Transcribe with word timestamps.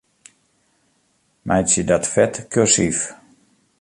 Meitsje 1.47 1.81
dat 1.89 2.05
fet 2.13 2.33
kursyf. 2.51 2.99